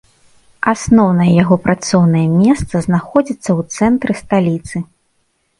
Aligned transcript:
Асноўнае 0.71 1.27
яго 1.43 1.55
працоўнае 1.65 2.23
месца 2.39 2.75
знаходзіцца 2.87 3.39
ў 3.39 3.61
цэнтры 3.77 4.13
сталіцы. 4.23 4.77